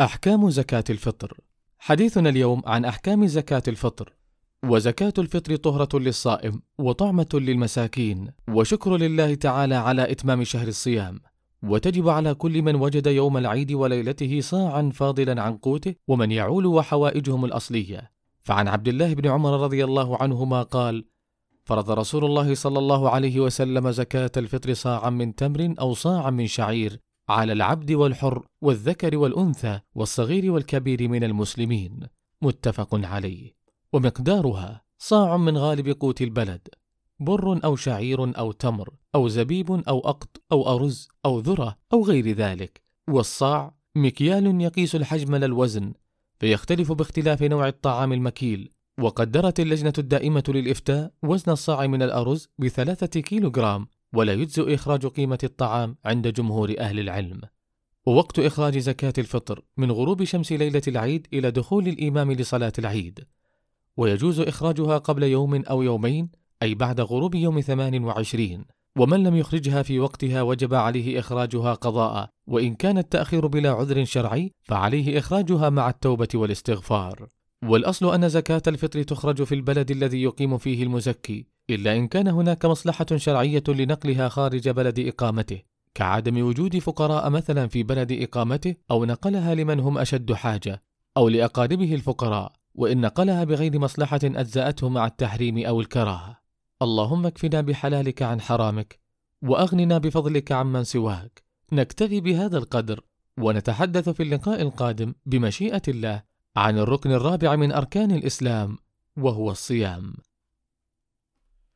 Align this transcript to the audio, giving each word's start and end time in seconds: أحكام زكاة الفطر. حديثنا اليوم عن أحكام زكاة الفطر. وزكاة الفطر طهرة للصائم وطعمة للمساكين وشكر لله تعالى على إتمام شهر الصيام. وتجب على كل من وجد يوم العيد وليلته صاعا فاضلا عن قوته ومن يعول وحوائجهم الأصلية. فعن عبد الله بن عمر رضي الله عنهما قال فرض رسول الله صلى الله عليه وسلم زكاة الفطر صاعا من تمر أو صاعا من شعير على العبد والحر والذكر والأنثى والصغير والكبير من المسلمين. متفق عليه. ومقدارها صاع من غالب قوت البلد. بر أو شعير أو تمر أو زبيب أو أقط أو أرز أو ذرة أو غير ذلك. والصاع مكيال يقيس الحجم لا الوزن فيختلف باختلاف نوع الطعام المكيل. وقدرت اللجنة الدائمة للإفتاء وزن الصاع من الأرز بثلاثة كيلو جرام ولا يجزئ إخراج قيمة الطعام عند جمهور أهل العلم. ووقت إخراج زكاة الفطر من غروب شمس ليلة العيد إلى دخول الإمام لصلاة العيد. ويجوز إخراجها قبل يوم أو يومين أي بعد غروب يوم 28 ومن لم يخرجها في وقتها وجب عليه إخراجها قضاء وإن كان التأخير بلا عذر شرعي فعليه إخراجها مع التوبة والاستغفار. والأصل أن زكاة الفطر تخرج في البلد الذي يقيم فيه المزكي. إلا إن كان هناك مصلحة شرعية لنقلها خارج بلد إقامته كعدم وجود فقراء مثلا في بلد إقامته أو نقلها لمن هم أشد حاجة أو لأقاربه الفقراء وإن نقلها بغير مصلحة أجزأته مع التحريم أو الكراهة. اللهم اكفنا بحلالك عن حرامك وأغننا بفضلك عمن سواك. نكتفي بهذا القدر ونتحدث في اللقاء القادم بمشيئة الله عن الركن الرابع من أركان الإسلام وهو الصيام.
أحكام 0.00 0.50
زكاة 0.50 0.84
الفطر. 0.90 1.36
حديثنا 1.78 2.28
اليوم 2.28 2.62
عن 2.66 2.84
أحكام 2.84 3.26
زكاة 3.26 3.62
الفطر. 3.68 4.12
وزكاة 4.64 5.12
الفطر 5.18 5.56
طهرة 5.56 5.98
للصائم 5.98 6.62
وطعمة 6.78 7.28
للمساكين 7.34 8.30
وشكر 8.48 8.96
لله 8.96 9.34
تعالى 9.34 9.74
على 9.74 10.10
إتمام 10.10 10.44
شهر 10.44 10.68
الصيام. 10.68 11.20
وتجب 11.62 12.08
على 12.08 12.34
كل 12.34 12.62
من 12.62 12.74
وجد 12.74 13.06
يوم 13.06 13.36
العيد 13.36 13.72
وليلته 13.72 14.40
صاعا 14.40 14.90
فاضلا 14.94 15.42
عن 15.42 15.56
قوته 15.56 15.94
ومن 16.08 16.30
يعول 16.30 16.66
وحوائجهم 16.66 17.44
الأصلية. 17.44 18.10
فعن 18.42 18.68
عبد 18.68 18.88
الله 18.88 19.14
بن 19.14 19.28
عمر 19.28 19.60
رضي 19.60 19.84
الله 19.84 20.22
عنهما 20.22 20.62
قال 20.62 21.04
فرض 21.64 21.90
رسول 21.90 22.24
الله 22.24 22.54
صلى 22.54 22.78
الله 22.78 23.10
عليه 23.10 23.40
وسلم 23.40 23.90
زكاة 23.90 24.32
الفطر 24.36 24.74
صاعا 24.74 25.10
من 25.10 25.34
تمر 25.34 25.74
أو 25.80 25.94
صاعا 25.94 26.30
من 26.30 26.46
شعير 26.46 27.00
على 27.30 27.52
العبد 27.52 27.92
والحر 27.92 28.46
والذكر 28.60 29.16
والأنثى 29.16 29.80
والصغير 29.94 30.52
والكبير 30.52 31.08
من 31.08 31.24
المسلمين. 31.24 32.00
متفق 32.42 32.88
عليه. 32.92 33.54
ومقدارها 33.92 34.82
صاع 34.98 35.36
من 35.36 35.58
غالب 35.58 35.88
قوت 36.00 36.22
البلد. 36.22 36.68
بر 37.20 37.64
أو 37.64 37.76
شعير 37.76 38.38
أو 38.38 38.52
تمر 38.52 38.90
أو 39.14 39.28
زبيب 39.28 39.70
أو 39.88 39.98
أقط 39.98 40.42
أو 40.52 40.74
أرز 40.74 41.08
أو 41.24 41.38
ذرة 41.38 41.78
أو 41.92 42.04
غير 42.04 42.32
ذلك. 42.32 42.82
والصاع 43.08 43.74
مكيال 43.96 44.60
يقيس 44.60 44.94
الحجم 44.94 45.36
لا 45.36 45.46
الوزن 45.46 45.92
فيختلف 46.38 46.92
باختلاف 46.92 47.42
نوع 47.42 47.68
الطعام 47.68 48.12
المكيل. 48.12 48.70
وقدرت 49.00 49.60
اللجنة 49.60 49.92
الدائمة 49.98 50.44
للإفتاء 50.48 51.12
وزن 51.22 51.52
الصاع 51.52 51.86
من 51.86 52.02
الأرز 52.02 52.48
بثلاثة 52.58 53.20
كيلو 53.20 53.50
جرام 53.50 53.86
ولا 54.12 54.32
يجزئ 54.32 54.74
إخراج 54.74 55.06
قيمة 55.06 55.38
الطعام 55.44 55.96
عند 56.04 56.28
جمهور 56.28 56.74
أهل 56.78 57.00
العلم. 57.00 57.40
ووقت 58.06 58.38
إخراج 58.38 58.78
زكاة 58.78 59.12
الفطر 59.18 59.62
من 59.76 59.92
غروب 59.92 60.24
شمس 60.24 60.52
ليلة 60.52 60.82
العيد 60.88 61.26
إلى 61.32 61.50
دخول 61.50 61.88
الإمام 61.88 62.32
لصلاة 62.32 62.72
العيد. 62.78 63.24
ويجوز 63.96 64.40
إخراجها 64.40 64.98
قبل 64.98 65.22
يوم 65.22 65.64
أو 65.64 65.82
يومين 65.82 66.28
أي 66.62 66.74
بعد 66.74 67.00
غروب 67.00 67.34
يوم 67.34 67.60
28 67.60 68.64
ومن 68.96 69.22
لم 69.22 69.36
يخرجها 69.36 69.82
في 69.82 70.00
وقتها 70.00 70.42
وجب 70.42 70.74
عليه 70.74 71.18
إخراجها 71.18 71.74
قضاء 71.74 72.30
وإن 72.46 72.74
كان 72.74 72.98
التأخير 72.98 73.46
بلا 73.46 73.70
عذر 73.70 74.04
شرعي 74.04 74.52
فعليه 74.62 75.18
إخراجها 75.18 75.70
مع 75.70 75.88
التوبة 75.88 76.28
والاستغفار. 76.34 77.28
والأصل 77.64 78.14
أن 78.14 78.28
زكاة 78.28 78.62
الفطر 78.66 79.02
تخرج 79.02 79.42
في 79.42 79.54
البلد 79.54 79.90
الذي 79.90 80.22
يقيم 80.22 80.58
فيه 80.58 80.82
المزكي. 80.82 81.46
إلا 81.74 81.96
إن 81.96 82.08
كان 82.08 82.28
هناك 82.28 82.64
مصلحة 82.64 83.06
شرعية 83.16 83.62
لنقلها 83.68 84.28
خارج 84.28 84.68
بلد 84.68 84.98
إقامته 84.98 85.62
كعدم 85.94 86.42
وجود 86.42 86.78
فقراء 86.78 87.30
مثلا 87.30 87.66
في 87.66 87.82
بلد 87.82 88.12
إقامته 88.12 88.74
أو 88.90 89.04
نقلها 89.04 89.54
لمن 89.54 89.80
هم 89.80 89.98
أشد 89.98 90.32
حاجة 90.32 90.80
أو 91.16 91.28
لأقاربه 91.28 91.94
الفقراء 91.94 92.52
وإن 92.74 93.00
نقلها 93.00 93.44
بغير 93.44 93.78
مصلحة 93.78 94.20
أجزأته 94.24 94.88
مع 94.88 95.06
التحريم 95.06 95.66
أو 95.66 95.80
الكراهة. 95.80 96.40
اللهم 96.82 97.26
اكفنا 97.26 97.60
بحلالك 97.60 98.22
عن 98.22 98.40
حرامك 98.40 99.00
وأغننا 99.42 99.98
بفضلك 99.98 100.52
عمن 100.52 100.84
سواك. 100.84 101.42
نكتفي 101.72 102.20
بهذا 102.20 102.58
القدر 102.58 103.00
ونتحدث 103.38 104.08
في 104.08 104.22
اللقاء 104.22 104.62
القادم 104.62 105.14
بمشيئة 105.26 105.82
الله 105.88 106.22
عن 106.56 106.78
الركن 106.78 107.12
الرابع 107.12 107.56
من 107.56 107.72
أركان 107.72 108.10
الإسلام 108.10 108.78
وهو 109.16 109.50
الصيام. 109.50 110.14